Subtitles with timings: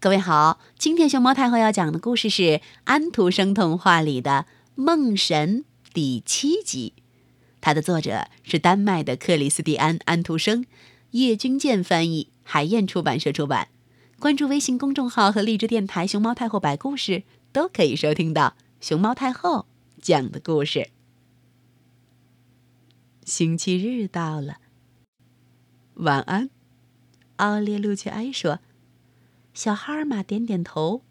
[0.00, 6.92] 各位好，今天熊猫太后要讲的故事是安徒生童话里的《梦神》第七集，
[7.60, 10.64] 它的作者是丹麦的克里斯蒂安·安徒生，
[11.10, 13.70] 叶君健翻译，海燕出版社出版。
[14.20, 19.66] 关注微信公众号和荔枝电台“熊猫太后”摆故事，都可以收听到熊猫太后
[20.00, 20.90] 讲的故事。
[23.24, 24.58] 星期日到了，
[25.94, 26.50] 晚安，
[27.38, 28.60] 奥列路奇埃说。
[29.58, 31.02] 小哈尔玛点点头，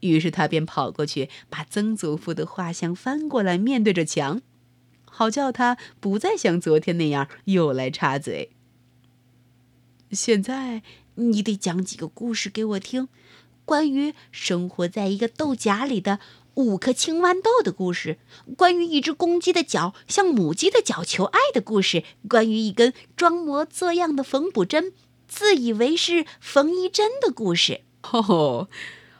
[0.00, 4.40] 于是他便跑过去，把曾祖父的画像翻过来，面对着墙，
[5.04, 8.52] 好叫他不再像昨天那样又来插嘴。
[10.12, 10.82] 现在
[11.16, 13.08] 你得讲几个故事给我听，
[13.66, 16.20] 关于生活在一个豆荚里的
[16.54, 18.16] 五颗青豌豆的故事，
[18.56, 24.94] 关于一只公鸡的脚向母鸡的脚求爱的故事，关于一根装模作样的缝补针。
[25.34, 27.80] 自以为是缝衣针的故事
[28.12, 28.68] 哦，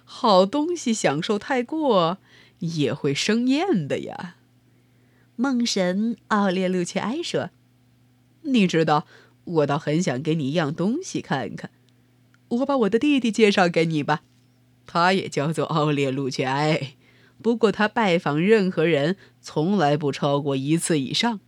[0.05, 2.19] 好东西享受太过
[2.61, 4.37] 也会生厌的呀。
[5.35, 7.51] 梦神奥列路切埃说
[8.43, 9.09] ：“你知道，
[9.43, 11.73] 我倒很想给你一样东西看看。
[12.47, 14.23] 我把我的弟弟介绍给你吧，
[14.87, 16.95] 他也叫做奥列路切埃，
[17.43, 21.41] 不过他拜访任何人从来不超过一次以上。”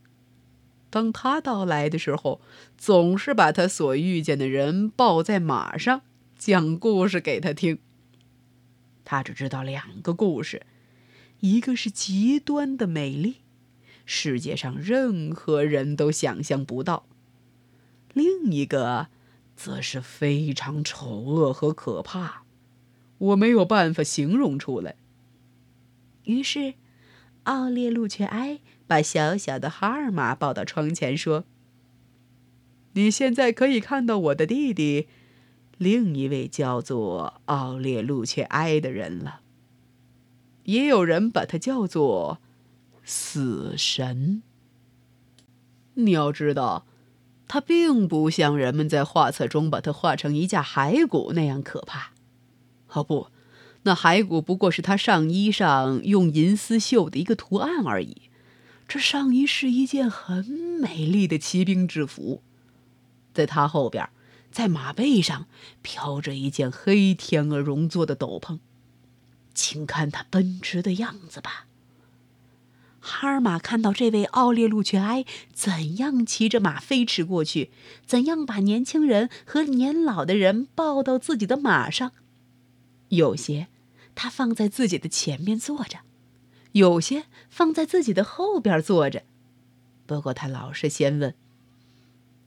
[0.96, 2.40] 当他到来的时候，
[2.78, 6.00] 总是把他所遇见的人抱在马上，
[6.38, 7.80] 讲故事给他听。
[9.04, 10.64] 他只知道两个故事，
[11.40, 13.42] 一个是极端的美丽，
[14.06, 17.04] 世界上任何人都想象不到；
[18.14, 19.08] 另一个，
[19.54, 22.44] 则是非常丑恶和可怕，
[23.18, 24.96] 我没有办法形容出来。
[26.24, 26.72] 于是。
[27.46, 31.44] 奥列路却埃把小小的哈尔玛抱到窗前，说
[32.94, 35.08] ：“你现在可以看到我的弟弟，
[35.78, 39.40] 另一位叫做奥列路却埃的人了。
[40.64, 42.38] 也有人把他叫做
[43.04, 44.42] 死神。
[45.94, 46.86] 你要知道，
[47.48, 52.12] 他并不像人们在画册中把他画成一架骸骨那样可怕。
[52.92, 53.28] 哦，不。”
[53.82, 58.22] 那骸骨不过是他上衣上用银丝绣的一个图案而已。
[58.88, 60.44] 这上衣是一件很
[60.80, 62.42] 美丽的骑兵制服，
[63.34, 64.08] 在他后边，
[64.50, 65.46] 在马背上
[65.82, 68.58] 飘着一件黑天鹅绒做的斗篷。
[69.52, 71.66] 请看他奔驰的样子吧。
[73.00, 77.70] 哈尔玛看到这位奥列路却埃怎样骑着马飞驰过去，
[78.04, 82.12] 怎样把年轻人和年老的人抱到自己的马上，
[83.08, 83.68] 有些。
[84.14, 85.98] 他放在自己的前面坐着，
[86.76, 89.22] 有些放在自己的后边坐着。
[90.04, 91.34] 不过他老是先问：“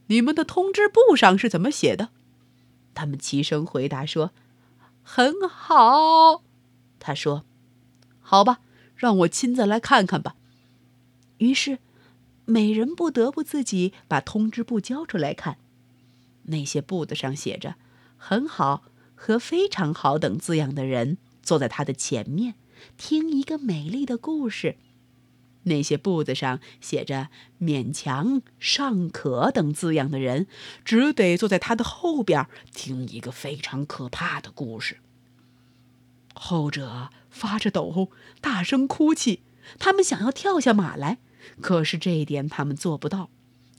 [0.08, 2.10] 你们的通知簿上是怎么写的？”
[2.94, 4.32] 他们齐声回答说
[5.02, 6.44] ：“很好。”
[7.00, 7.44] 他说
[8.22, 8.60] ：“好吧，
[8.96, 10.36] 让我亲自来看看吧。”
[11.40, 11.80] 于是，
[12.46, 15.58] 每人不得不自己把通知簿交出来看。
[16.44, 17.76] 那些簿子上写着
[18.16, 18.84] “很好”
[19.16, 21.18] 和“非常好”等字样的人。
[21.42, 22.54] 坐在他的前面，
[22.98, 24.78] 听一个美丽的故事。
[25.64, 27.30] 那些簿子上写着
[27.62, 30.48] “勉强”“尚可”等字样的人，
[30.86, 34.98] 只得坐在他的后边，听一个非常可怕的故事。
[36.34, 38.10] 后者发着抖，
[38.42, 39.42] 大声哭泣。
[39.78, 41.20] 他们想要跳下马来，
[41.62, 43.30] 可是这一点他们做不到，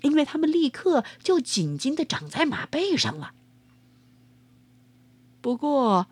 [0.02, 3.32] 因为他们立刻就紧紧地长在马背上了。
[5.40, 6.06] 不过。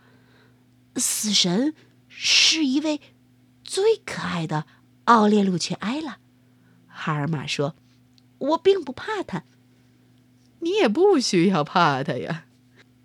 [0.97, 1.75] 死神
[2.21, 3.01] 是一位
[3.62, 4.67] 最可爱的
[5.05, 6.19] 奥列路却埃了，
[6.89, 7.77] 哈尔玛说
[8.39, 9.45] ：“我并不怕他。”
[10.59, 12.47] 你也不需要怕他呀，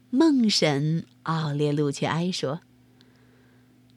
[0.10, 2.62] 梦神奥列路却埃说：“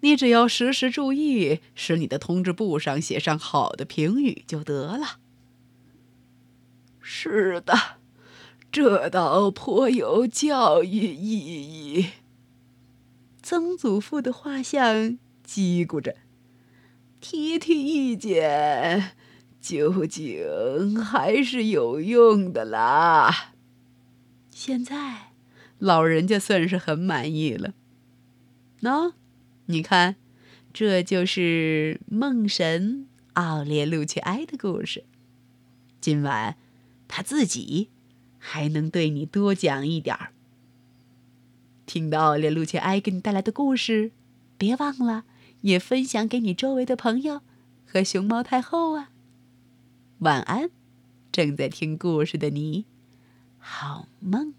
[0.00, 5.18] 你只要时时注意，使你的通知簿上写上好的评语就得了。”
[7.00, 7.96] 是的，
[8.70, 12.10] 这倒颇有教育意义。
[13.48, 16.16] 曾祖父的画像叽咕着，
[17.20, 19.12] 提提意见，
[19.60, 23.52] 究竟还是有用的啦。
[24.50, 25.30] 现在，
[25.78, 27.74] 老人家算是很满意了。
[28.80, 29.12] 喏，
[29.66, 30.16] 你看，
[30.72, 35.04] 这就是梦神奥列路奇埃的故事。
[36.00, 36.56] 今晚，
[37.06, 37.90] 他自己
[38.38, 40.32] 还能对你多讲一点儿。
[41.86, 44.10] 听到连路切埃给你带来的故事，
[44.58, 45.24] 别忘了
[45.62, 47.40] 也分享给你周围的朋友
[47.86, 49.10] 和熊猫太后啊！
[50.18, 50.70] 晚安，
[51.30, 52.84] 正在听故事的你，
[53.58, 54.54] 好梦。